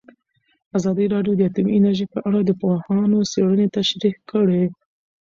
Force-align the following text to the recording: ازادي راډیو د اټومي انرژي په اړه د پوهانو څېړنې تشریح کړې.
ازادي 0.77 1.05
راډیو 1.13 1.37
د 1.37 1.41
اټومي 1.47 1.71
انرژي 1.77 2.05
په 2.13 2.19
اړه 2.27 2.39
د 2.43 2.51
پوهانو 2.61 3.19
څېړنې 3.31 3.67
تشریح 3.77 4.15
کړې. 4.31 4.63